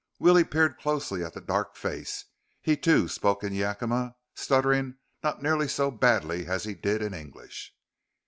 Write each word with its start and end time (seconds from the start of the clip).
Willie 0.17 0.45
peered 0.45 0.79
closely 0.79 1.23
at 1.23 1.35
the 1.35 1.39
dark 1.41 1.75
face. 1.75 2.25
He, 2.63 2.75
too, 2.75 3.07
spoke 3.07 3.43
in 3.43 3.53
Yakima, 3.53 4.15
stuttering 4.33 4.95
not 5.21 5.43
nearly 5.43 5.67
so 5.67 5.91
badly 5.91 6.47
as 6.47 6.63
he 6.63 6.73
did 6.73 7.03
in 7.03 7.13
English. 7.13 7.75